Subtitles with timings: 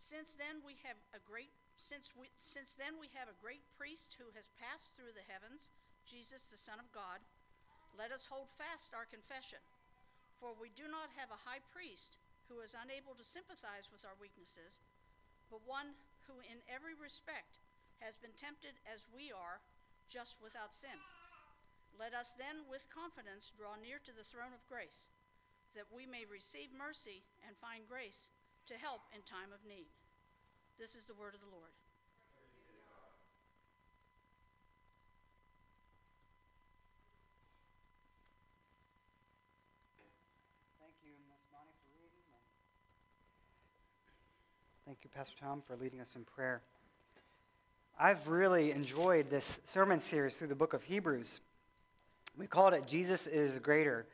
[0.00, 4.16] Since then we have a great since we since then we have a great priest
[4.16, 5.68] who has passed through the heavens,
[6.08, 7.20] Jesus the Son of God.
[7.92, 9.60] Let us hold fast our confession.
[10.40, 12.16] For we do not have a high priest
[12.48, 14.80] who is unable to sympathize with our weaknesses,
[15.52, 15.92] but one
[16.24, 17.60] who in every respect
[18.00, 19.60] has been tempted as we are,
[20.08, 20.96] just without sin.
[21.92, 25.12] Let us then with confidence draw near to the throne of grace,
[25.76, 28.32] that we may receive mercy and find grace
[28.70, 29.90] to help in time of need.
[30.78, 31.74] This is the word of the Lord.
[40.78, 41.42] Thank you, Ms.
[41.50, 42.22] Bonnie, for reading.
[44.86, 46.62] Thank you, Pastor Tom, for leading us in prayer.
[47.98, 51.40] I've really enjoyed this sermon series through the book of Hebrews.
[52.38, 54.06] We called it Jesus is Greater.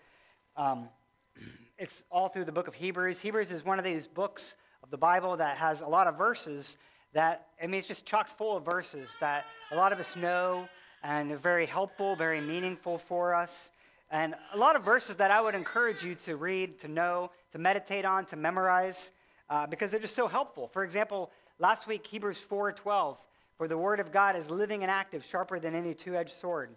[0.57, 0.89] Um,
[1.79, 3.21] it's all through the book of Hebrews.
[3.21, 6.79] Hebrews is one of these books of the Bible that has a lot of verses
[7.13, 10.69] that, I mean, it's just chock full of verses that a lot of us know
[11.03, 13.71] and they're very helpful, very meaningful for us.
[14.11, 17.59] And a lot of verses that I would encourage you to read, to know, to
[17.59, 19.11] meditate on, to memorize,
[19.51, 20.69] uh, because they're just so helpful.
[20.69, 23.19] For example, last week, Hebrews 4.12,
[23.59, 26.71] for the word of God is living and active, sharper than any two-edged sword.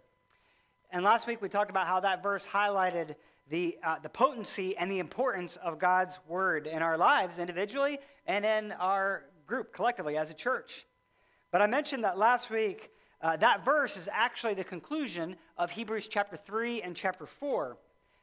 [0.92, 3.16] And last week we talked about how that verse highlighted
[3.50, 8.46] the, uh, the potency and the importance of God's word in our lives individually and
[8.46, 10.86] in our group collectively as a church.
[11.52, 12.92] But I mentioned that last week,
[13.22, 17.78] uh, that verse is actually the conclusion of Hebrews chapter 3 and chapter 4.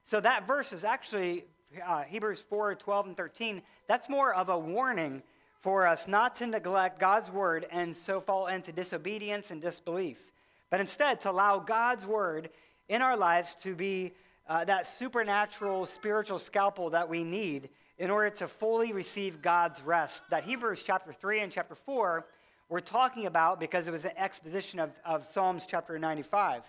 [0.05, 1.45] So that verse is actually
[1.85, 3.63] uh, Hebrews 4 12 and 13.
[3.89, 5.23] That's more of a warning
[5.61, 10.31] for us not to neglect God's word and so fall into disobedience and disbelief,
[10.71, 12.51] but instead to allow God's word
[12.89, 14.13] in our lives to be
[14.49, 20.23] uh, that supernatural spiritual scalpel that we need in order to fully receive God's rest.
[20.31, 22.27] That Hebrews chapter 3 and chapter 4
[22.69, 26.63] we're talking about because it was an exposition of, of Psalms chapter 95.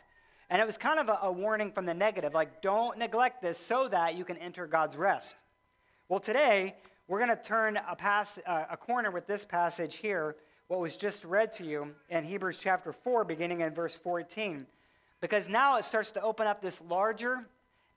[0.50, 3.58] And it was kind of a, a warning from the negative, like, don't neglect this
[3.58, 5.36] so that you can enter God's rest.
[6.08, 6.76] Well, today,
[7.08, 10.36] we're going to turn a, pass, uh, a corner with this passage here,
[10.68, 14.68] what was just read to you in Hebrews chapter 4, beginning in verse 14.
[15.20, 17.40] Because now it starts to open up this larger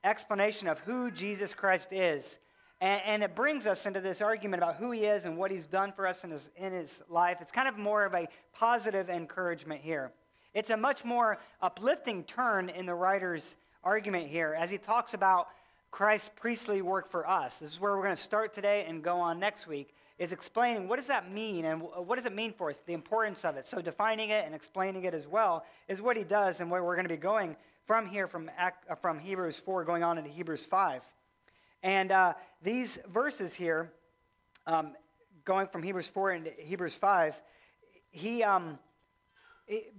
[0.03, 2.39] explanation of who Jesus Christ is.
[2.79, 5.67] And, and, it brings us into this argument about who he is and what he's
[5.67, 7.37] done for us in his, in his life.
[7.39, 10.11] It's kind of more of a positive encouragement here.
[10.55, 15.47] It's a much more uplifting turn in the writer's argument here as he talks about
[15.91, 17.59] Christ's priestly work for us.
[17.59, 20.87] This is where we're going to start today and go on next week, is explaining
[20.87, 23.67] what does that mean and what does it mean for us, the importance of it.
[23.67, 26.95] So defining it and explaining it as well is what he does and where we're
[26.95, 27.55] going to be going
[27.85, 31.03] from here, from, uh, from Hebrews 4 going on into Hebrews 5.
[31.83, 33.91] And uh, these verses here,
[34.67, 34.93] um,
[35.45, 37.35] going from Hebrews 4 into Hebrews 5,
[38.11, 38.77] he um,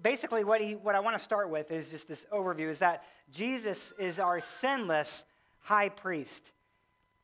[0.03, 3.05] basically what, he, what I want to start with is just this overview is that
[3.31, 5.25] Jesus is our sinless
[5.61, 6.53] high priest.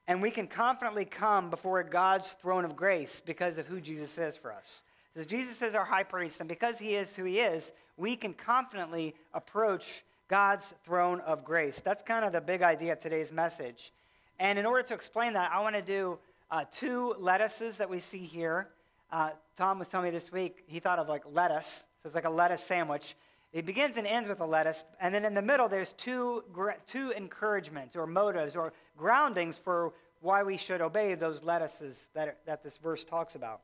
[0.07, 4.37] And we can confidently come before God's throne of grace because of who Jesus is
[4.37, 4.83] for us.
[5.17, 8.33] So Jesus is our high priest, and because he is who he is, we can
[8.35, 11.81] confidently approach God's throne of grace.
[11.81, 13.93] That's kind of the big idea of today's message.
[14.39, 16.19] And in order to explain that, I want to do
[16.51, 18.69] uh, two lettuces that we see here.
[19.11, 22.27] Uh, Tom was telling me this week he thought of like lettuce, so it's like
[22.27, 23.17] a lettuce sandwich.
[23.55, 26.45] It begins and ends with a lettuce, and then in the middle there's two,
[26.87, 32.63] two encouragements or motives or groundings for why we should obey those lettuces that, that
[32.63, 33.61] this verse talks about.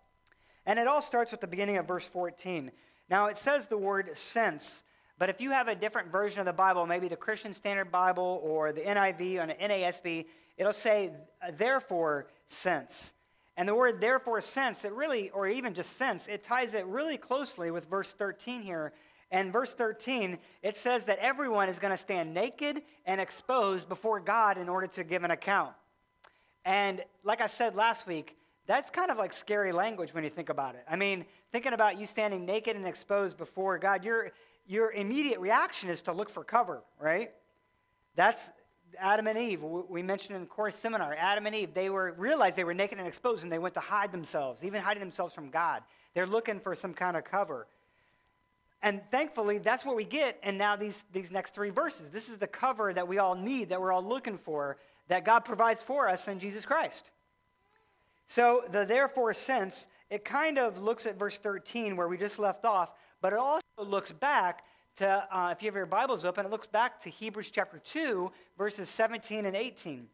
[0.64, 2.72] And it all starts with the beginning of verse 14.
[3.10, 4.82] Now it says the word since
[5.19, 8.41] but if you have a different version of the Bible, maybe the Christian Standard Bible
[8.42, 10.26] or the NIV or the NASB,
[10.56, 13.12] it'll say, uh, therefore, since.
[13.56, 17.16] And the word therefore, since, it really, or even just since, it ties it really
[17.16, 18.92] closely with verse 13 here.
[19.30, 24.20] And verse 13, it says that everyone is going to stand naked and exposed before
[24.20, 25.72] God in order to give an account.
[26.64, 28.36] And like I said last week,
[28.66, 30.84] that's kind of like scary language when you think about it.
[30.89, 34.33] I mean, thinking about you standing naked and exposed before God, you're
[34.66, 37.31] your immediate reaction is to look for cover, right?
[38.16, 38.41] That's
[38.99, 39.63] Adam and Eve.
[39.63, 42.99] We mentioned in the course seminar, Adam and Eve, they were realized they were naked
[42.99, 45.83] and exposed and they went to hide themselves, even hiding themselves from God.
[46.15, 47.66] They're looking for some kind of cover.
[48.83, 50.39] And thankfully, that's what we get.
[50.43, 52.11] And now these, these next three verses.
[52.11, 54.77] This is the cover that we all need, that we're all looking for,
[55.09, 57.11] that God provides for us in Jesus Christ.
[58.27, 62.65] So the therefore since, it kind of looks at verse 13 where we just left
[62.65, 62.91] off,
[63.24, 64.65] but it also looks back
[64.97, 68.30] to, uh, if you have your Bibles open, it looks back to Hebrews chapter 2,
[68.59, 70.06] verses 17 and 18.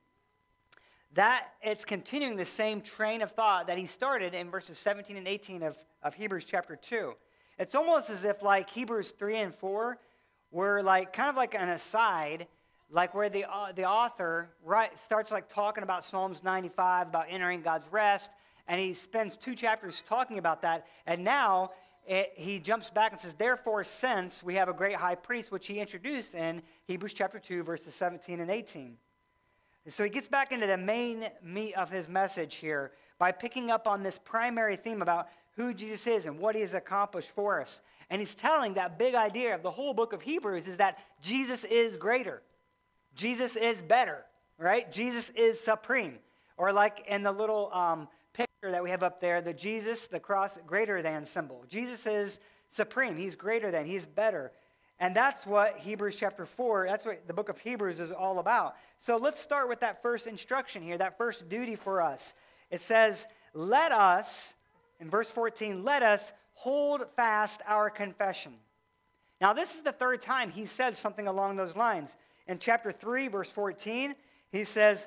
[1.15, 5.27] that it's continuing the same train of thought that he started in verses 17 and
[5.27, 7.15] 18 of, of Hebrews chapter 2.
[7.59, 9.99] It's almost as if like Hebrews 3 and 4
[10.53, 12.47] were like kind of like an aside,
[12.93, 17.61] like where the, uh, the author right, starts like talking about Psalms 95, about entering
[17.61, 18.31] God's rest,
[18.69, 20.87] and he spends two chapters talking about that.
[21.09, 21.73] And now
[22.11, 25.69] it, he jumps back and says, Therefore, since we have a great high priest, which
[25.69, 28.97] he introduced in Hebrews chapter 2, verses 17 and 18.
[29.85, 32.91] And so he gets back into the main meat of his message here
[33.21, 36.75] by picking up on this primary theme about who Jesus is and what he has
[36.75, 37.81] accomplished for us.
[38.11, 41.63] And he's telling that big idea of the whole book of Hebrews is that Jesus
[41.63, 42.43] is greater,
[43.15, 44.25] Jesus is better,
[44.59, 44.91] right?
[44.91, 46.19] Jesus is supreme.
[46.57, 48.09] Or like in the little um,
[48.63, 51.65] that we have up there, the Jesus, the cross, greater than symbol.
[51.69, 52.39] Jesus is
[52.71, 53.17] supreme.
[53.17, 53.87] He's greater than.
[53.87, 54.53] He's better.
[54.99, 58.77] And that's what Hebrews chapter 4, that's what the book of Hebrews is all about.
[58.99, 62.35] So let's start with that first instruction here, that first duty for us.
[62.71, 64.55] It says, Let us,
[65.01, 68.53] in verse 14, let us hold fast our confession.
[69.41, 72.15] Now, this is the third time he said something along those lines.
[72.47, 74.15] In chapter 3, verse 14,
[74.53, 75.07] he says,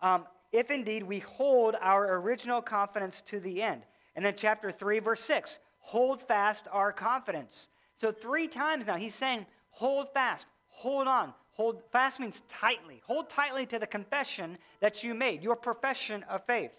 [0.00, 3.82] um, If indeed we hold our original confidence to the end.
[4.14, 7.68] And then chapter 3, verse 6, hold fast our confidence.
[7.96, 11.32] So, three times now, he's saying, hold fast, hold on.
[11.52, 13.02] Hold fast means tightly.
[13.06, 16.72] Hold tightly to the confession that you made, your profession of faith.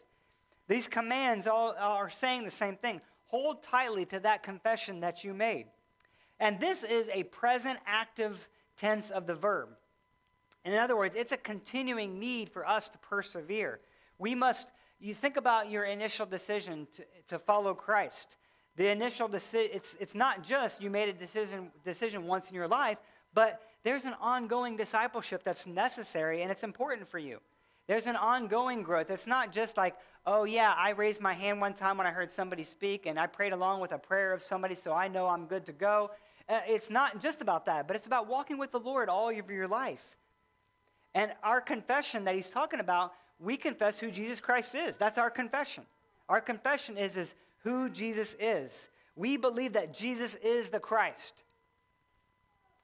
[0.67, 3.01] These commands all are saying the same thing.
[3.27, 5.65] Hold tightly to that confession that you made.
[6.39, 8.47] And this is a present active
[8.77, 9.69] tense of the verb.
[10.65, 13.79] In other words, it's a continuing need for us to persevere.
[14.17, 14.67] We must,
[14.99, 18.37] you think about your initial decision to, to follow Christ.
[18.75, 22.67] The initial decision, it's, it's not just you made a decision, decision once in your
[22.67, 22.97] life,
[23.33, 27.39] but there's an ongoing discipleship that's necessary and it's important for you.
[27.85, 29.09] There's an ongoing growth.
[29.09, 29.95] It's not just like,
[30.25, 33.27] oh, yeah, I raised my hand one time when I heard somebody speak and I
[33.27, 36.11] prayed along with a prayer of somebody so I know I'm good to go.
[36.47, 39.49] Uh, it's not just about that, but it's about walking with the Lord all of
[39.49, 40.17] your life.
[41.15, 44.97] And our confession that he's talking about, we confess who Jesus Christ is.
[44.97, 45.83] That's our confession.
[46.29, 48.89] Our confession is, is who Jesus is.
[49.15, 51.43] We believe that Jesus is the Christ.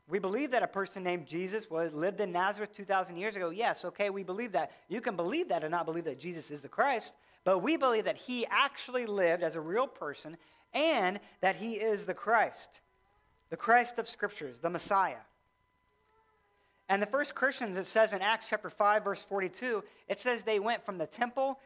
[0.08, 3.52] We believe that a person named Jesus was lived in Nazareth 2,000 years ago.
[3.52, 4.72] Yes, okay, we believe that.
[4.88, 8.06] You can believe that and not believe that Jesus is the Christ, but we believe
[8.06, 10.36] that he actually lived as a real person
[10.74, 12.81] and that he is the Christ,
[13.50, 15.18] the Christ of Scriptures, the Messiah.
[16.89, 20.59] And the first Christians, it says in Acts chapter 5, verse 42, it says they
[20.59, 21.59] went from the temple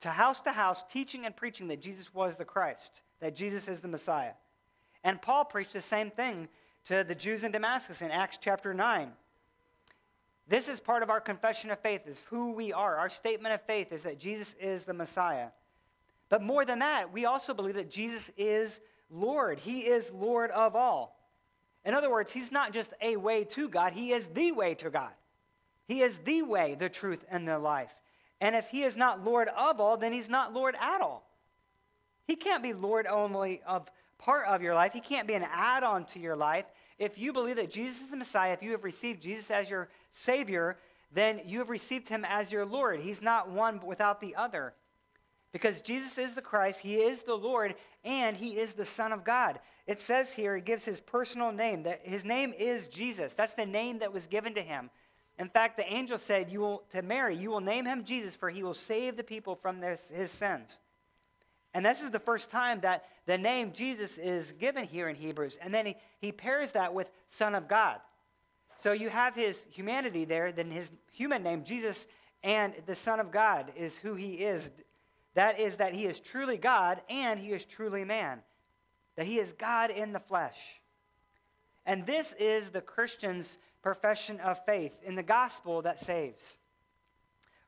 [0.00, 3.80] to house to house, teaching and preaching that Jesus was the Christ, that Jesus is
[3.80, 4.32] the Messiah.
[5.02, 6.48] And Paul preached the same thing
[6.86, 9.10] to the Jews in Damascus in Acts chapter 9.
[10.46, 12.96] This is part of our confession of faith, is who we are.
[12.96, 15.48] Our statement of faith is that Jesus is the Messiah.
[16.28, 18.78] But more than that, we also believe that Jesus is
[19.10, 19.58] Lord.
[19.58, 21.17] He is Lord of all.
[21.88, 24.90] In other words, He's not just a way to God, He is the way to
[24.90, 25.10] God.
[25.88, 27.90] He is the way, the truth, and the life.
[28.40, 31.26] And if he is not Lord of all, then he's not Lord at all.
[32.26, 34.92] He can't be Lord only of part of your life.
[34.92, 36.66] He can't be an add on to your life.
[36.98, 39.88] If you believe that Jesus is the Messiah, if you have received Jesus as your
[40.12, 40.76] Savior,
[41.10, 43.00] then you have received him as your Lord.
[43.00, 44.74] He's not one without the other.
[45.52, 47.74] Because Jesus is the Christ, he is the Lord,
[48.04, 49.58] and he is the Son of God.
[49.86, 53.32] It says here, it gives his personal name, that his name is Jesus.
[53.32, 54.90] That's the name that was given to him.
[55.38, 58.50] In fact, the angel said you will, to Mary, You will name him Jesus, for
[58.50, 60.78] he will save the people from their, his sins.
[61.72, 65.58] And this is the first time that the name Jesus is given here in Hebrews.
[65.60, 68.00] And then he, he pairs that with Son of God.
[68.78, 72.06] So you have his humanity there, then his human name, Jesus,
[72.42, 74.70] and the Son of God is who he is.
[75.38, 78.40] That is, that he is truly God and he is truly man.
[79.14, 80.58] That he is God in the flesh.
[81.86, 86.58] And this is the Christian's profession of faith in the gospel that saves.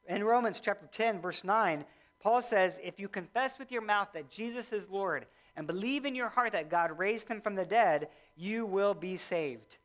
[0.08, 1.84] In Romans chapter 10, verse 9,
[2.18, 6.16] Paul says, If you confess with your mouth that Jesus is Lord and believe in
[6.16, 9.76] your heart that God raised him from the dead, you will be saved.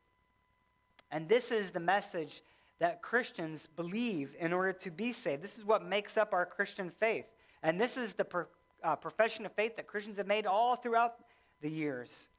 [1.12, 2.42] And this is the message
[2.80, 5.44] that Christians believe in order to be saved.
[5.44, 7.26] This is what makes up our Christian faith.
[7.66, 8.46] And this is the
[8.84, 11.16] uh, profession of faith that Christians have made all throughout
[11.62, 12.30] the years.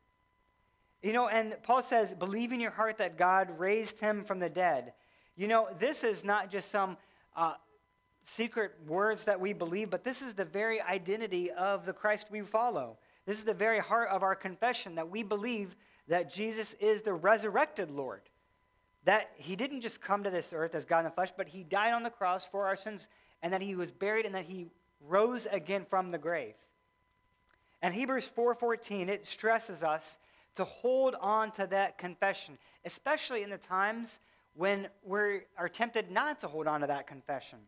[1.02, 4.49] You know, and Paul says, believe in your heart that God raised him from the
[4.49, 4.92] dead.
[5.35, 6.97] You know, this is not just some
[7.35, 7.54] uh,
[8.25, 12.42] secret words that we believe, but this is the very identity of the Christ we
[12.42, 12.97] follow.
[13.26, 15.75] This is the very heart of our confession that we believe
[16.06, 18.23] that Jesus is the resurrected Lord.
[19.02, 21.64] That he didn't just come to this earth as God in the flesh, but he
[21.64, 23.09] died on the cross for our sins
[23.42, 24.68] and that he was buried and that he
[25.08, 26.54] rose again from the grave.
[27.82, 30.18] And Hebrews 4:14 it stresses us
[30.56, 34.18] to hold on to that confession, especially in the times
[34.54, 37.58] when we are tempted not to hold on to that confession.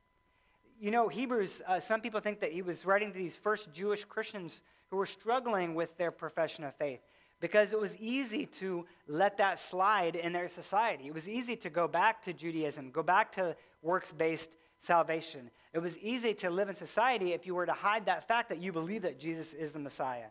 [0.81, 4.05] You know, Hebrews, uh, some people think that he was writing to these first Jewish
[4.05, 7.01] Christians who were struggling with their profession of faith
[7.41, 11.07] because it was easy to let that slide in their society.
[11.07, 15.51] It was easy to go back to Judaism, go back to works based salvation.
[15.73, 18.59] It was easy to live in society if you were to hide that fact that
[18.59, 20.29] you believe that Jesus is the Messiah.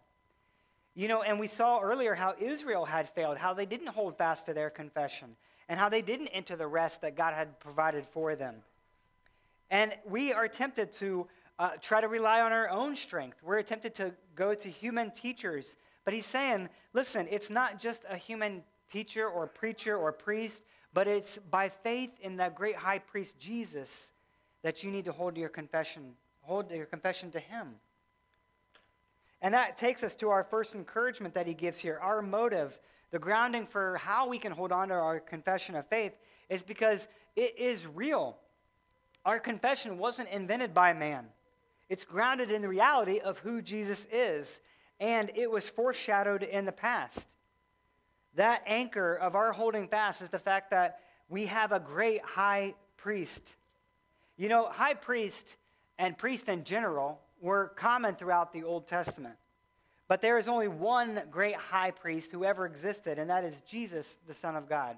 [0.96, 4.48] You know, and we saw earlier how Israel had failed, how they didn't hold fast
[4.48, 5.36] to their confession,
[5.70, 8.56] and how they didn't enter the rest that God had provided for them.
[9.70, 11.28] And we are tempted to
[11.60, 13.38] uh, try to rely on our own strength.
[13.44, 15.76] We're tempted to go to human teachers.
[16.06, 20.64] But he's saying, listen, it's not just a human teacher or preacher or priest,
[20.94, 24.12] but it's by faith in that great high priest Jesus
[24.68, 27.70] that you need to hold your confession, hold your confession to him.
[29.42, 31.98] And that takes us to our first encouragement that he gives here.
[32.04, 32.78] Our motive,
[33.12, 36.12] the grounding for how we can hold on to our confession of faith,
[36.50, 37.08] is because
[37.38, 38.36] it is real.
[39.24, 41.28] Our confession wasn't invented by man,
[41.88, 44.60] it's grounded in the reality of who Jesus is,
[45.00, 47.26] and it was foreshadowed in the past.
[48.36, 52.74] That anchor of our holding fast is the fact that we have a great high
[52.98, 53.56] priest.
[54.38, 55.56] You know, high priest
[55.98, 59.36] and priest in general were common throughout the Old Testament.
[60.08, 64.16] But there is only one great high priest who ever existed, and that is Jesus,
[64.28, 64.96] the Son of God.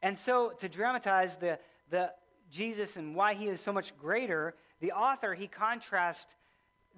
[0.00, 1.58] And so, to dramatize the,
[1.90, 2.12] the
[2.50, 6.34] Jesus and why he is so much greater, the author he contrasts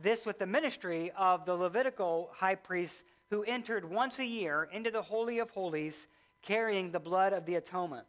[0.02, 4.90] this with the ministry of the Levitical high priest who entered once a year into
[4.90, 6.06] the Holy of Holies
[6.42, 8.06] carrying the blood of the atonement.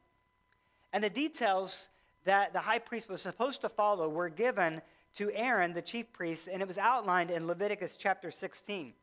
[0.91, 1.89] And the details
[2.25, 4.81] that the high priest was supposed to follow were given
[5.15, 8.93] to Aaron, the chief priest, and it was outlined in Leviticus chapter 16.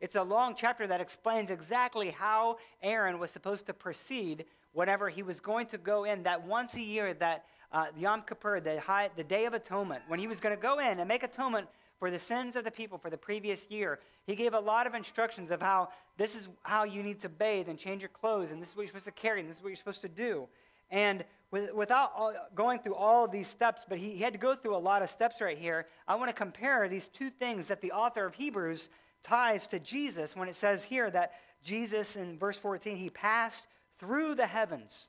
[0.00, 5.22] It's a long chapter that explains exactly how Aaron was supposed to proceed whenever he
[5.22, 9.10] was going to go in that once a year, that uh, Yom Kippur, the, high,
[9.16, 11.66] the Day of Atonement, when he was going to go in and make atonement
[12.00, 14.00] for the sins of the people for the previous year.
[14.26, 17.68] He gave a lot of instructions of how this is how you need to bathe
[17.68, 19.62] and change your clothes, and this is what you're supposed to carry, and this is
[19.62, 20.48] what you're supposed to do.
[20.90, 24.54] And with, without all, going through all these steps, but he, he had to go
[24.54, 27.80] through a lot of steps right here, I want to compare these two things that
[27.80, 28.88] the author of Hebrews
[29.22, 33.66] ties to Jesus when it says here that Jesus, in verse 14, he passed
[33.98, 35.08] through the heavens.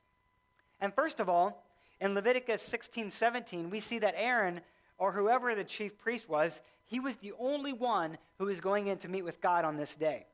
[0.80, 1.64] And first of all,
[2.00, 4.60] in Leviticus 16 17, we see that Aaron,
[4.98, 8.98] or whoever the chief priest was, he was the only one who was going in
[8.98, 10.26] to meet with God on this day.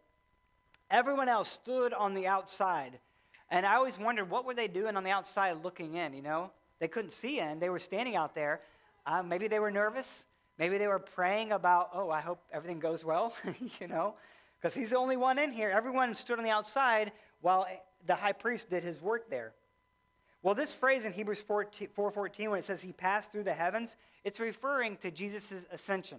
[0.90, 2.98] Everyone else stood on the outside
[3.50, 6.50] and I always wondered what were they doing on the outside looking in, you know?
[6.80, 7.58] They couldn't see in.
[7.58, 8.60] They were standing out there.
[9.06, 10.26] Uh, maybe they were nervous.
[10.58, 13.34] Maybe they were praying about, oh, I hope everything goes well,
[13.80, 14.14] you know?
[14.60, 15.70] Because he's the only one in here.
[15.70, 17.66] Everyone stood on the outside while
[18.06, 19.52] the high priest did his work there.
[20.42, 24.38] Well, this phrase in Hebrews 4.14, when it says he passed through the heavens, it's
[24.38, 26.18] referring to Jesus' ascension,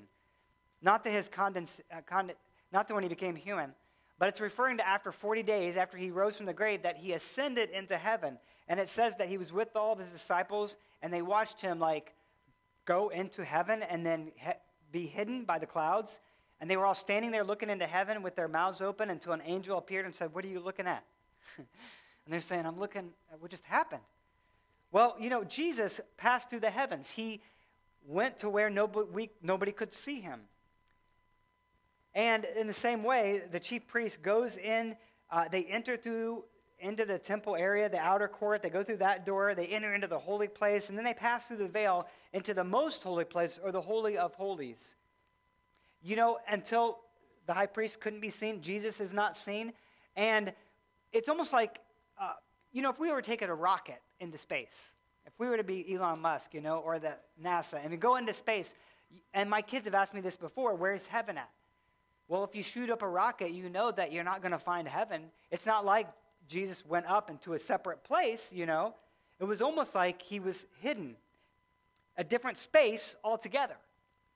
[0.82, 2.24] not to his condens- uh,
[2.72, 3.74] not to when he became human,
[4.20, 7.14] but it's referring to after 40 days, after he rose from the grave, that he
[7.14, 8.38] ascended into heaven.
[8.68, 11.80] And it says that he was with all of his disciples, and they watched him
[11.80, 12.14] like
[12.84, 14.52] go into heaven and then he-
[14.92, 16.20] be hidden by the clouds.
[16.60, 19.42] And they were all standing there looking into heaven with their mouths open until an
[19.46, 21.06] angel appeared and said, What are you looking at?
[21.58, 21.66] and
[22.28, 24.02] they're saying, I'm looking at what just happened.
[24.92, 27.10] Well, you know, Jesus passed through the heavens.
[27.10, 27.42] He
[28.06, 30.42] went to where nobody, nobody could see him.
[32.20, 34.98] And in the same way, the chief priest goes in,
[35.32, 36.44] uh, they enter through
[36.78, 38.62] into the temple area, the outer court.
[38.62, 41.48] They go through that door, they enter into the holy place, and then they pass
[41.48, 44.96] through the veil into the most holy place or the Holy of Holies.
[46.04, 47.00] You know, until
[47.48, 49.72] the high priest couldn't be seen, Jesus is not seen.
[50.18, 50.52] And
[51.14, 51.80] it's almost like,
[52.20, 52.34] uh,
[52.74, 54.92] you know, if we were taking a rocket into space,
[55.26, 58.18] if we were to be Elon Musk, you know, or the NASA, and we go
[58.18, 58.76] into space,
[59.34, 61.50] and my kids have asked me this before where's heaven at?
[62.30, 64.88] Well, if you shoot up a rocket, you know that you're not going to find
[64.88, 65.24] heaven.
[65.50, 66.08] It's not like
[66.48, 68.94] Jesus went up into a separate place, you know.
[69.40, 71.16] It was almost like he was hidden,
[72.18, 73.76] a different space altogether,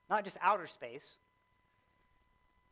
[0.10, 1.18] not just outer space.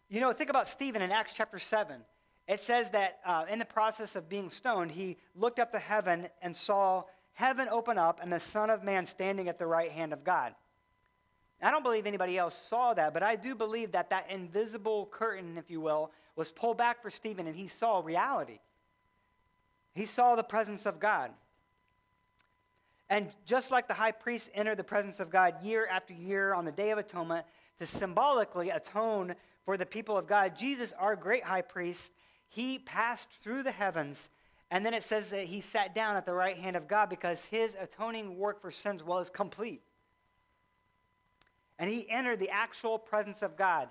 [0.09, 2.01] You know, think about Stephen in Acts chapter 7.
[2.47, 6.29] It says that uh, in the process of being stoned, he looked up to heaven
[6.41, 10.13] and saw heaven open up and the Son of Man standing at the right hand
[10.13, 10.55] of God.
[11.61, 15.57] I don't believe anybody else saw that, but I do believe that that invisible curtain,
[15.57, 18.59] if you will, was pulled back for Stephen and he saw reality.
[19.93, 21.31] He saw the presence of God.
[23.09, 26.63] And just like the high priest entered the presence of God year after year on
[26.65, 27.45] the Day of Atonement
[27.79, 32.09] to symbolically atone for the people of God, Jesus, our great high priest,
[32.47, 34.29] he passed through the heavens.
[34.71, 37.43] And then it says that he sat down at the right hand of God because
[37.45, 39.81] his atoning work for sins was complete.
[41.81, 43.89] And he entered the actual presence of God.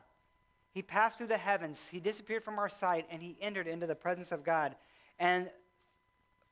[0.73, 3.97] He passed through the heavens, he disappeared from our sight, and he entered into the
[3.97, 4.77] presence of God.
[5.19, 5.51] And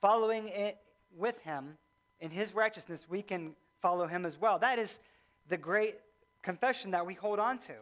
[0.00, 0.78] following it
[1.16, 1.78] with him
[2.21, 4.59] in his righteousness, we can follow him as well.
[4.59, 4.99] That is
[5.49, 5.95] the great
[6.42, 7.75] confession that we hold on to.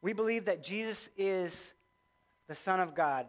[0.00, 1.74] We believe that Jesus is
[2.48, 3.26] the Son of God,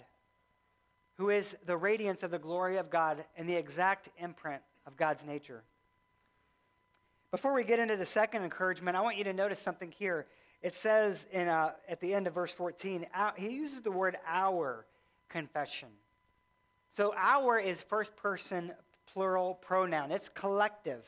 [1.17, 5.25] who is the radiance of the glory of God and the exact imprint of God's
[5.25, 5.63] nature.
[7.29, 10.27] Before we get into the second encouragement, I want you to notice something here.
[10.61, 13.05] It says in, uh, at the end of verse 14,
[13.35, 14.85] he uses the word our
[15.27, 15.89] confession.
[16.93, 18.71] So our is first person
[19.11, 21.03] plural pronoun, it's collective.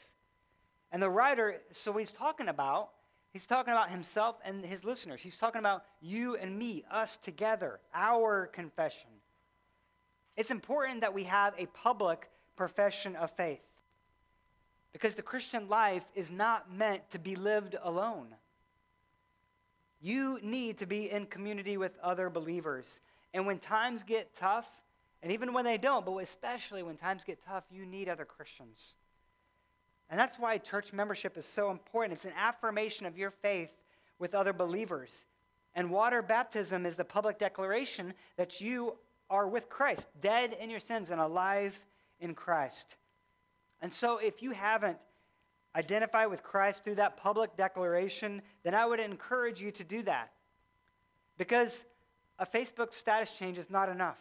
[0.92, 2.90] And the writer, so he's talking about,
[3.32, 5.22] he's talking about himself and his listeners.
[5.22, 9.10] He's talking about you and me, us together, our confession.
[10.36, 13.62] It's important that we have a public profession of faith
[14.92, 18.28] because the Christian life is not meant to be lived alone.
[20.02, 23.02] You need to be in community with other believers.
[23.34, 24.68] And when times get tough,
[25.22, 28.96] and even when they don't, but especially when times get tough, you need other Christians.
[30.10, 32.18] And that's why church membership is so important.
[32.18, 33.70] It's an affirmation of your faith
[34.18, 35.26] with other believers.
[35.76, 38.96] And water baptism is the public declaration that you
[39.30, 41.80] are with Christ, dead in your sins and alive
[42.20, 42.96] in Christ.
[43.82, 44.98] And so if you haven't
[45.76, 50.32] identified with Christ through that public declaration, then I would encourage you to do that.
[51.38, 51.86] Because
[52.38, 54.18] a Facebook status change is not enough.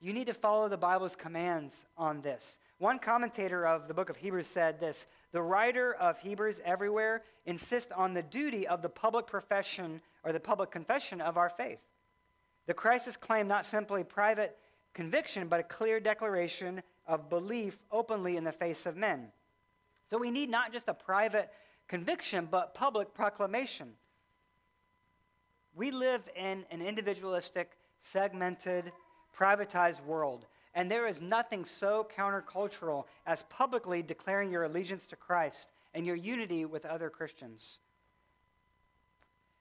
[0.00, 2.58] You need to follow the Bible's commands on this.
[2.78, 7.92] One commentator of the book of Hebrews said this The writer of Hebrews everywhere insists
[7.94, 11.80] on the duty of the public profession or the public confession of our faith.
[12.66, 14.56] The crisis claim not simply private
[14.94, 19.32] conviction, but a clear declaration of belief openly in the face of men.
[20.08, 21.50] So we need not just a private
[21.88, 23.88] conviction, but public proclamation.
[25.74, 28.92] We live in an individualistic, segmented,
[29.36, 30.46] privatized world.
[30.74, 36.16] And there is nothing so countercultural as publicly declaring your allegiance to Christ and your
[36.16, 37.80] unity with other Christians.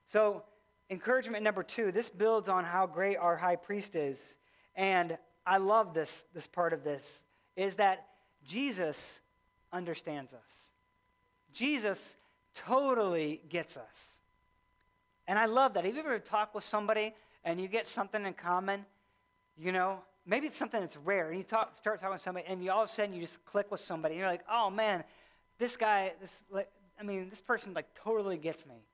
[0.06, 0.44] So,
[0.92, 4.36] encouragement number two this builds on how great our high priest is.
[4.76, 7.24] And I love this, this part of this
[7.60, 8.06] is that
[8.48, 9.20] Jesus
[9.74, 10.72] understands us.
[11.52, 12.16] Jesus
[12.54, 14.22] totally gets us.
[15.28, 15.84] And I love that.
[15.84, 18.86] Have you ever talked with somebody and you get something in common?
[19.58, 22.64] You know, maybe it's something that's rare, and you talk, start talking to somebody, and
[22.64, 25.04] you all of a sudden you just click with somebody, and you're like, oh man,
[25.58, 28.86] this guy, this, like, I mean, this person like totally gets me.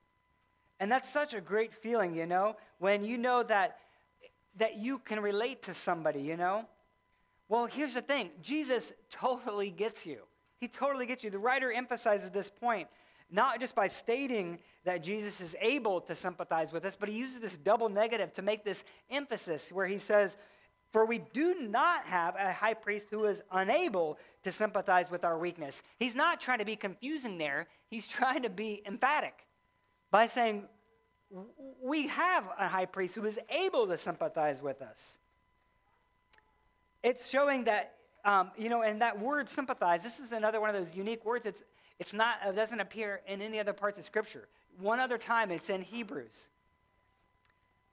[0.80, 3.78] And that's such a great feeling, you know, when you know that
[4.56, 6.66] that you can relate to somebody, you know.
[7.48, 10.22] Well, here's the thing Jesus totally gets you.
[10.60, 11.30] He totally gets you.
[11.30, 12.88] The writer emphasizes this point
[13.30, 17.40] not just by stating that Jesus is able to sympathize with us, but he uses
[17.40, 20.36] this double negative to make this emphasis where he says,
[20.92, 25.38] For we do not have a high priest who is unable to sympathize with our
[25.38, 25.82] weakness.
[25.98, 29.34] He's not trying to be confusing there, he's trying to be emphatic
[30.10, 30.64] by saying,
[31.82, 35.18] We have a high priest who is able to sympathize with us.
[37.06, 40.74] It's showing that, um, you know, and that word sympathize, this is another one of
[40.74, 41.46] those unique words.
[41.46, 41.62] It's,
[42.00, 44.48] it's not, it doesn't appear in any other parts of Scripture.
[44.80, 46.48] One other time, it's in Hebrews.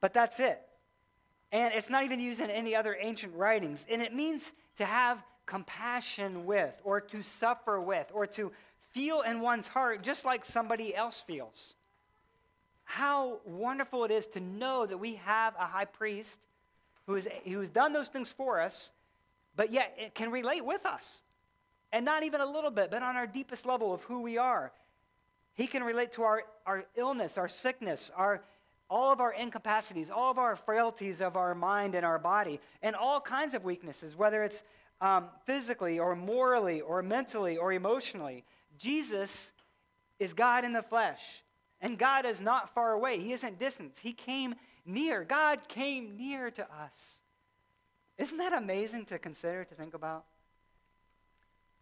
[0.02, 0.60] But that's it.
[1.52, 3.86] And it's not even used in any other ancient writings.
[3.88, 8.52] And it means to have compassion with, or to suffer with, or to
[8.94, 11.76] feel in one's heart just like somebody else feels.
[12.84, 16.40] How wonderful it is to know that we have a high priest
[17.06, 18.92] who, is, who has done those things for us,
[19.56, 21.22] but yet it can relate with us.
[21.92, 24.72] And not even a little bit, but on our deepest level of who we are.
[25.54, 28.42] He can relate to our, our illness, our sickness, our,
[28.90, 32.96] all of our incapacities, all of our frailties of our mind and our body, and
[32.96, 34.64] all kinds of weaknesses, whether it's
[35.02, 38.44] um, physically or morally or mentally or emotionally.
[38.80, 39.52] Jesus
[40.20, 41.44] is God in the flesh.
[41.82, 43.20] And God is not far away.
[43.20, 43.92] He isn't distant.
[44.02, 45.26] He came near.
[45.26, 47.13] God came near to us.
[48.18, 50.26] Isn't that amazing to consider, to think about?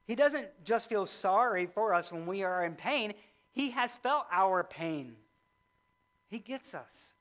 [0.05, 3.13] He doesn't just feel sorry for us when we are in pain,
[3.51, 5.15] He has felt our pain.
[6.29, 7.13] He gets us.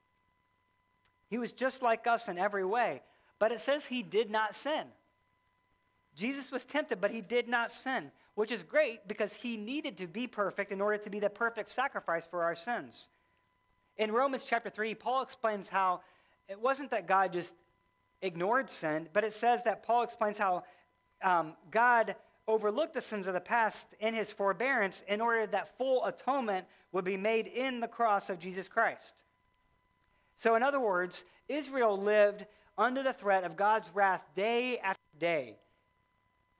[1.28, 3.02] He was just like us in every way,
[3.38, 4.86] but it says He did not sin.
[6.16, 10.06] Jesus was tempted, but he did not sin, which is great because he needed to
[10.06, 13.08] be perfect in order to be the perfect sacrifice for our sins.
[13.96, 16.00] In Romans chapter 3, Paul explains how
[16.48, 17.52] it wasn't that God just
[18.22, 20.64] ignored sin, but it says that Paul explains how
[21.22, 26.04] um, God overlooked the sins of the past in his forbearance in order that full
[26.04, 29.22] atonement would be made in the cross of Jesus Christ.
[30.36, 35.56] So, in other words, Israel lived under the threat of God's wrath day after day.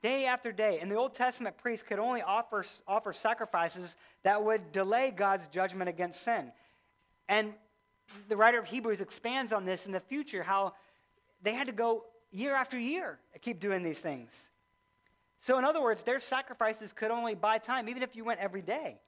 [0.02, 0.78] Day after day.
[0.80, 5.88] And the Old Testament priests could only offer, offer sacrifices that would delay God's judgment
[5.88, 6.52] against sin.
[7.28, 7.54] And
[8.28, 10.74] the writer of Hebrews expands on this in the future, how
[11.42, 14.50] they had to go year after year and keep doing these things.
[15.38, 18.62] So, in other words, their sacrifices could only buy time, even if you went every
[18.62, 19.00] day.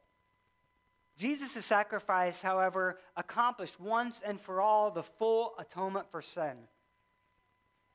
[1.18, 6.57] Jesus' sacrifice, however, accomplished once and for all the full atonement for sin.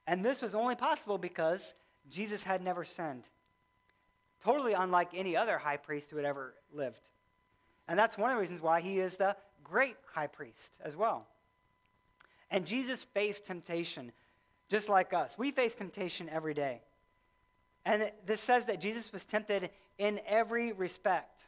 [0.06, 1.74] And this was only possible because
[2.10, 3.24] Jesus had never sinned.
[4.44, 7.10] Totally unlike any other high priest who had ever lived.
[7.88, 11.28] And that's one of the reasons why he is the great high priest as well.
[12.50, 14.12] And Jesus faced temptation
[14.70, 15.38] just like us.
[15.38, 16.82] We face temptation every day.
[17.86, 21.44] And this says that Jesus was tempted in every respect.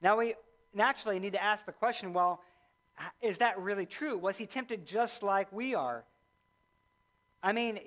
[0.00, 0.34] Now, we
[0.72, 2.40] naturally need to ask the question well,
[3.20, 4.16] is that really true?
[4.16, 6.04] Was he tempted just like we are?
[7.42, 7.78] I mean,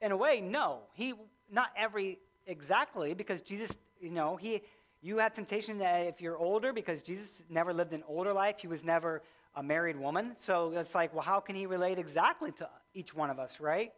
[0.00, 0.80] in a way, no.
[0.92, 1.14] He,
[1.50, 3.70] not every exactly, because Jesus,
[4.00, 4.60] you know, he,
[5.00, 8.56] you have temptation that if you're older, because Jesus never lived an older life.
[8.58, 9.22] He was never
[9.56, 10.36] a married woman.
[10.40, 13.92] So it's like, well, how can he relate exactly to each one of us, right?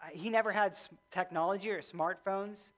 [0.00, 0.76] Uh, he never had
[1.10, 2.72] technology or smartphones.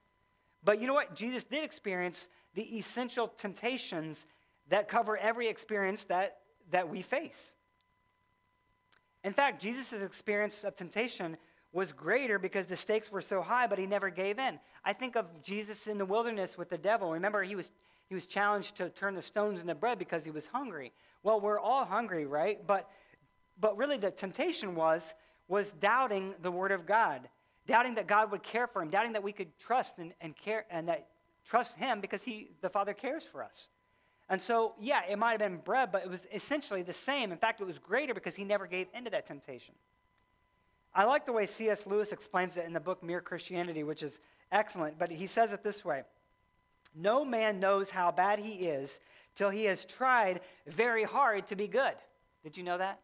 [0.63, 1.15] But you know what?
[1.15, 4.25] Jesus did experience the essential temptations
[4.69, 6.37] that cover every experience that,
[6.71, 7.53] that we face.
[9.23, 11.37] In fact, Jesus' experience of temptation
[11.71, 14.59] was greater because the stakes were so high, but he never gave in.
[14.83, 17.11] I think of Jesus in the wilderness with the devil.
[17.11, 17.71] Remember, he was,
[18.09, 20.91] he was challenged to turn the stones into bread because he was hungry.
[21.21, 22.65] Well, we're all hungry, right?
[22.65, 22.89] But,
[23.59, 25.13] but really, the temptation was,
[25.47, 27.29] was doubting the word of God,
[27.67, 30.65] doubting that God would care for him, doubting that we could trust and, and care
[30.71, 31.07] and that
[31.45, 33.67] trust him because he, the Father cares for us.
[34.27, 37.31] And so, yeah, it might have been bread, but it was essentially the same.
[37.31, 39.75] In fact, it was greater because he never gave into that temptation.
[40.95, 41.85] I like the way C.S.
[41.85, 44.19] Lewis explains it in the book Mere Christianity, which is
[44.51, 46.03] excellent, but he says it this way
[46.95, 48.99] No man knows how bad he is
[49.35, 51.95] till he has tried very hard to be good.
[52.43, 52.99] Did you know that?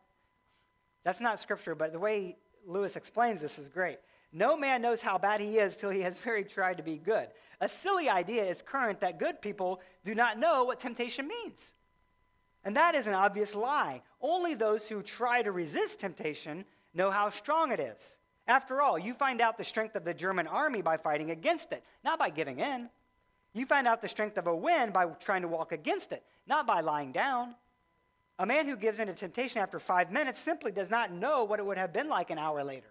[1.04, 4.00] That's not scripture, but the way Lewis explains this is great.
[4.34, 7.30] No man knows how bad he is till he has very tried to be good.
[7.62, 11.74] A silly idea is current that good people do not know what temptation means.
[12.65, 14.02] And that is an obvious lie.
[14.19, 18.17] Only those who try to resist temptation know how strong it is.
[18.48, 21.84] After all, you find out the strength of the German army by fighting against it,
[22.04, 22.89] not by giving in.
[23.56, 26.68] You find out the strength of a wind by trying to walk against it, not
[26.68, 27.56] by lying down.
[28.38, 31.60] A man who gives in to temptation after five minutes simply does not know what
[31.60, 32.89] it would have been like an hour later.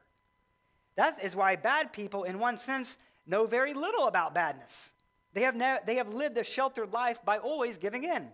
[0.96, 2.96] That is why bad people, in one sense,
[3.26, 4.94] know very little about badness.
[5.34, 8.28] They have, ne- they have lived a sheltered life by always giving in.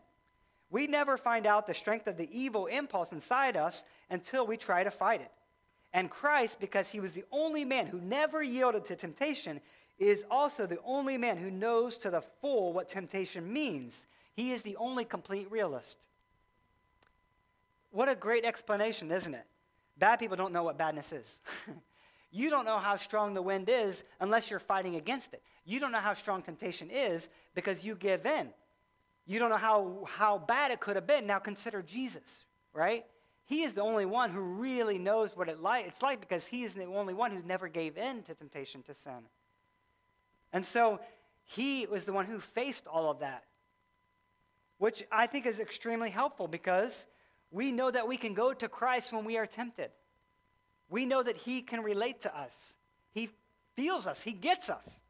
[0.70, 4.84] We never find out the strength of the evil impulse inside us until we try
[4.84, 5.32] to fight it.
[5.92, 9.60] And Christ, because he was the only man who never yielded to temptation,
[10.00, 14.06] is also the only man who knows to the full what temptation means.
[14.34, 15.98] He is the only complete realist.
[17.92, 19.44] What a great explanation, isn't it?
[19.98, 21.38] Bad people don't know what badness is.
[22.32, 25.42] You don't know how strong the wind is unless you're fighting against it.
[25.64, 28.50] You don't know how strong temptation is because you give in.
[29.26, 31.26] You don't know how, how bad it could have been.
[31.26, 33.04] Now consider Jesus, right?
[33.46, 36.62] He is the only one who really knows what it like, it's like because he
[36.62, 39.26] is the only one who never gave in to temptation to sin.
[40.52, 41.00] And so
[41.44, 43.44] he was the one who faced all of that,
[44.78, 47.06] which I think is extremely helpful because
[47.50, 49.90] we know that we can go to Christ when we are tempted.
[50.88, 52.74] We know that He can relate to us.
[53.12, 53.30] He
[53.76, 55.02] feels us, He gets us.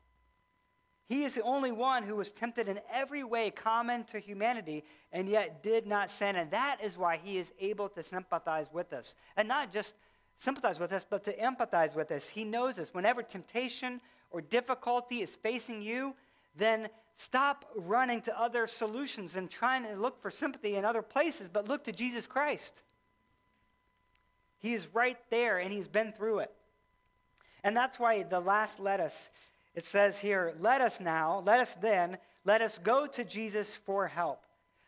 [1.10, 5.28] He is the only one who was tempted in every way common to humanity and
[5.28, 6.36] yet did not sin.
[6.36, 9.16] And that is why he is able to sympathize with us.
[9.36, 9.96] And not just
[10.38, 12.28] sympathize with us, but to empathize with us.
[12.28, 12.94] He knows us.
[12.94, 16.14] Whenever temptation or difficulty is facing you,
[16.56, 21.48] then stop running to other solutions and trying to look for sympathy in other places,
[21.52, 22.82] but look to Jesus Christ.
[24.58, 26.52] He is right there and he's been through it.
[27.62, 29.28] And that's why the last let us,
[29.74, 34.06] it says here, let us now, let us then, let us go to Jesus for
[34.06, 34.44] help.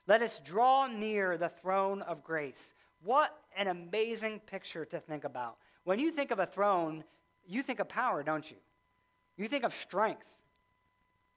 [0.06, 2.74] Let us draw near the throne of grace.
[3.04, 5.56] What an amazing picture to think about.
[5.84, 7.04] When you think of a throne,
[7.46, 8.56] you think of power, don't you?
[9.36, 10.30] You think of strength.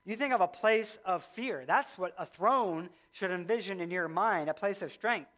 [0.05, 1.63] You think of a place of fear.
[1.65, 5.29] That's what a throne should envision in your mind a place of strength.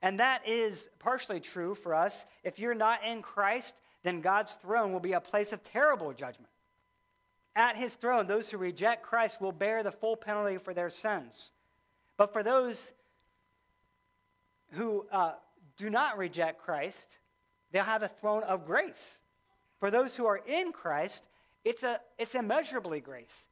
[0.00, 2.24] And that is partially true for us.
[2.44, 6.50] If you're not in Christ, then God's throne will be a place of terrible judgment.
[7.54, 11.52] At his throne, those who reject Christ will bear the full penalty for their sins.
[12.16, 12.92] But for those
[14.72, 15.32] who uh,
[15.76, 17.18] do not reject Christ,
[17.70, 19.20] they'll have a throne of grace.
[19.78, 21.24] For those who are in Christ,
[21.64, 23.48] it's, a, it's immeasurably grace.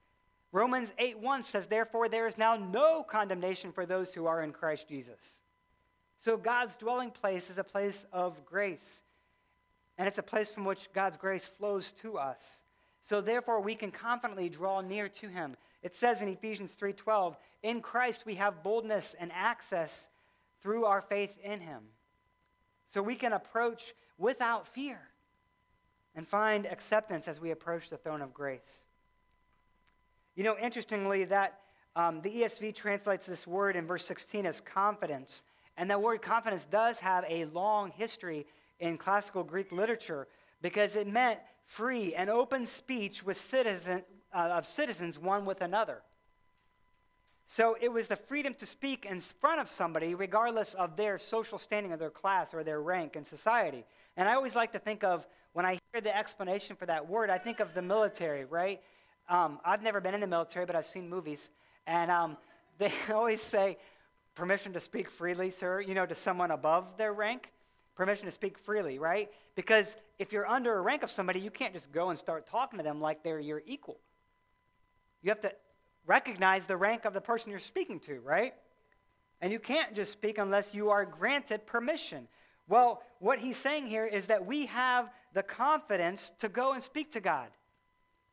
[0.53, 4.53] Romans 8 1 says, Therefore, there is now no condemnation for those who are in
[4.53, 5.41] Christ Jesus.
[6.19, 9.03] So, God's dwelling place is a place of grace,
[9.97, 12.65] and it's a place from which God's grace flows to us.
[13.03, 15.57] So, therefore, we can confidently draw near to Him.
[15.83, 20.09] It says in Ephesians 3:12, "In Christ we have boldness and access
[20.61, 21.93] through our faith in Him."
[22.89, 25.10] So we can approach without fear
[26.21, 28.85] and find acceptance as we approach the throne of grace.
[30.35, 31.61] You know, interestingly, that
[31.97, 35.43] um, the ESV translates this word in verse 16 as confidence.
[35.79, 38.47] And that word confidence does have a long history
[38.81, 40.29] in classical Greek literature
[40.61, 44.03] because it meant free and open speech with citizen,
[44.35, 46.03] uh, of citizens one with another.
[47.47, 51.59] So it was the freedom to speak in front of somebody, regardless of their social
[51.59, 53.87] standing or their class or their rank in society.
[54.19, 57.31] And I always like to think of, when I hear the explanation for that word,
[57.31, 58.81] I think of the military, right?
[59.29, 61.51] Um, I've never been in the military, but I've seen movies.
[61.87, 62.37] And um,
[62.79, 63.79] they always say,
[64.35, 67.51] permission to speak freely, sir, you know, to someone above their rank.
[67.97, 69.29] Permission to speak freely, right?
[69.55, 72.79] Because if you're under a rank of somebody, you can't just go and start talking
[72.79, 73.99] to them like they're your equal.
[75.23, 75.53] You have to
[76.07, 78.55] recognize the rank of the person you're speaking to, right?
[79.41, 82.29] And you can't just speak unless you are granted permission.
[82.71, 87.11] Well, what he's saying here is that we have the confidence to go and speak
[87.13, 87.49] to God.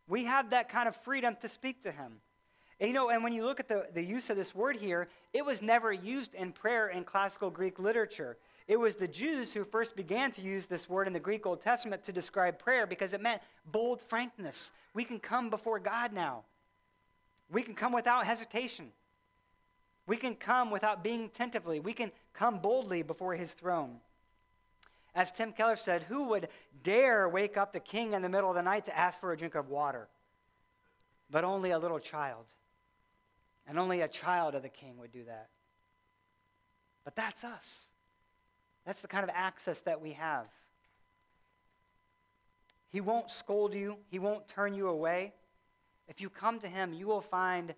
[0.08, 2.22] We have that kind of freedom to speak to him.
[2.80, 5.08] And, you know, and when you look at the, the use of this word here,
[5.34, 8.38] it was never used in prayer in classical Greek literature.
[8.68, 11.64] It was the Jews who first began to use this word in the Greek Old
[11.64, 14.72] Testament to describe prayer because it meant bold frankness.
[14.94, 16.44] We can come before God now.
[17.52, 18.92] We can come without hesitation.
[20.06, 21.80] We can come without being tentatively.
[21.80, 23.96] We can come boldly before his throne.
[25.16, 26.48] As Tim Keller said, who would
[26.84, 29.38] dare wake up the king in the middle of the night to ask for a
[29.38, 30.08] drink of water?
[31.30, 32.46] But only a little child.
[33.68, 35.50] And only a child of the king would do that.
[37.04, 37.88] But that's us.
[38.86, 40.46] That's the kind of access that we have.
[42.90, 45.34] He won't scold you, He won't turn you away.
[46.08, 47.74] If you come to him, you will find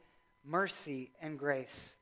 [0.46, 1.96] mercy and grace.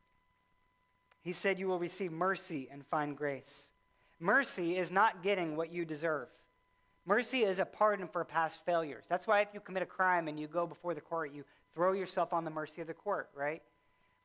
[1.21, 3.71] He said you will receive mercy and find grace.
[4.19, 6.27] Mercy is not getting what you deserve.
[7.05, 9.05] Mercy is a pardon for past failures.
[9.07, 11.93] That's why if you commit a crime and you go before the court, you throw
[11.93, 13.61] yourself on the mercy of the court, right?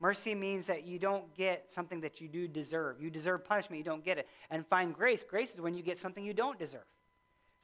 [0.00, 3.00] Mercy means that you don't get something that you do deserve.
[3.00, 4.26] You deserve punishment, you don't get it.
[4.50, 5.22] And find grace.
[5.22, 6.82] Grace is when you get something you don't deserve.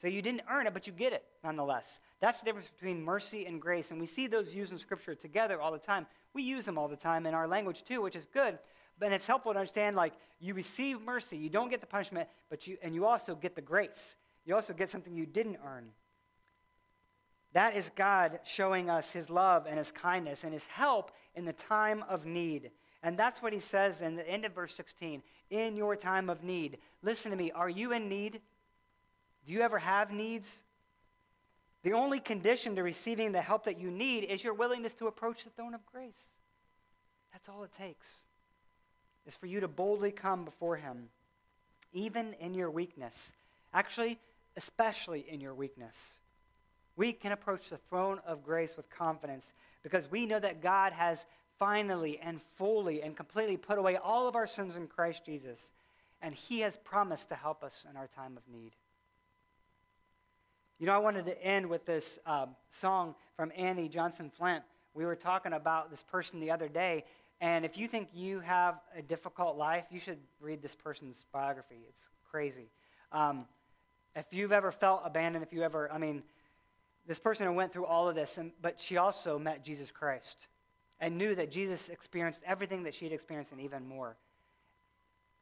[0.00, 1.98] So you didn't earn it, but you get it nonetheless.
[2.20, 3.90] That's the difference between mercy and grace.
[3.90, 6.06] And we see those used in Scripture together all the time.
[6.32, 8.60] We use them all the time in our language too, which is good.
[8.98, 12.66] But it's helpful to understand like you receive mercy, you don't get the punishment, but
[12.66, 14.16] you and you also get the grace.
[14.44, 15.90] You also get something you didn't earn.
[17.52, 21.52] That is God showing us his love and his kindness and his help in the
[21.52, 22.70] time of need.
[23.02, 26.42] And that's what he says in the end of verse 16 in your time of
[26.42, 26.78] need.
[27.02, 27.50] Listen to me.
[27.52, 28.40] Are you in need?
[29.46, 30.62] Do you ever have needs?
[31.82, 35.44] The only condition to receiving the help that you need is your willingness to approach
[35.44, 36.30] the throne of grace.
[37.32, 38.24] That's all it takes.
[39.28, 41.10] Is for you to boldly come before him,
[41.92, 43.34] even in your weakness.
[43.74, 44.18] Actually,
[44.56, 46.20] especially in your weakness.
[46.96, 51.26] We can approach the throne of grace with confidence because we know that God has
[51.58, 55.72] finally and fully and completely put away all of our sins in Christ Jesus,
[56.22, 58.72] and he has promised to help us in our time of need.
[60.78, 64.64] You know, I wanted to end with this um, song from Annie Johnson Flint.
[64.94, 67.04] We were talking about this person the other day,
[67.40, 71.76] and if you think you have a difficult life, you should read this person's biography.
[71.88, 72.68] It's crazy.
[73.12, 73.46] Um,
[74.16, 76.22] if you've ever felt abandoned, if you ever, I mean,
[77.06, 80.48] this person went through all of this, and, but she also met Jesus Christ
[81.00, 84.16] and knew that Jesus experienced everything that she'd experienced and even more.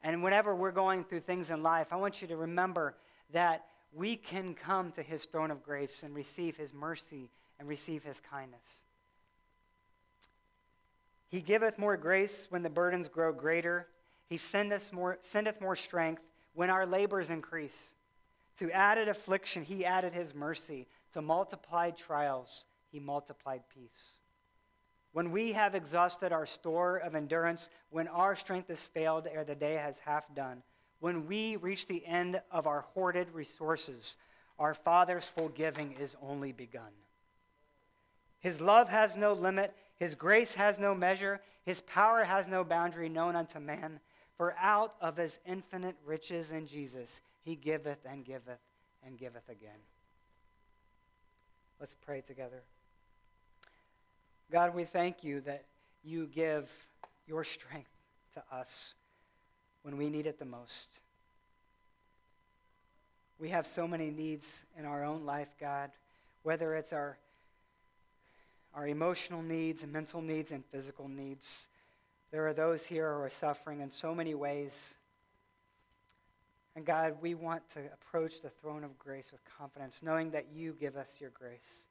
[0.03, 2.95] And whenever we're going through things in life, I want you to remember
[3.33, 8.05] that we can come to his throne of grace and receive his mercy and receive
[8.05, 8.85] his kindness.
[11.29, 13.89] He giveth more grace when the burdens grow greater.
[14.29, 16.23] He sendeth more, sendeth more strength
[16.55, 17.95] when our labors increase.
[18.59, 20.87] To added affliction, he added his mercy.
[21.13, 24.19] To multiplied trials, he multiplied peace.
[25.13, 29.55] When we have exhausted our store of endurance, when our strength is failed ere the
[29.55, 30.63] day has half done,
[31.01, 34.17] when we reach the end of our hoarded resources,
[34.59, 36.93] our Father's full giving is only begun.
[38.39, 43.09] His love has no limit, His grace has no measure, His power has no boundary
[43.09, 44.01] known unto man.
[44.37, 48.61] For out of His infinite riches in Jesus, He giveth and giveth
[49.05, 49.79] and giveth again.
[51.81, 52.63] Let's pray together.
[54.51, 55.65] God, we thank you that
[56.05, 56.71] you give
[57.27, 57.91] your strength
[58.35, 58.95] to us
[59.83, 60.89] when we need it the most.
[63.39, 65.91] We have so many needs in our own life, God,
[66.43, 67.19] whether it's our,
[68.77, 71.69] our emotional needs and mental needs and physical needs.
[72.31, 74.95] There are those here who are suffering in so many ways.
[76.77, 80.77] And God, we want to approach the throne of grace with confidence, knowing that you
[80.79, 81.89] give us your grace.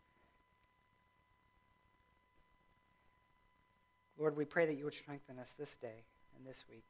[4.19, 6.03] Lord, we pray that you would strengthen us this day
[6.37, 6.85] and this week.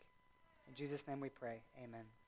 [0.68, 1.62] In Jesus' name we pray.
[1.82, 2.25] Amen.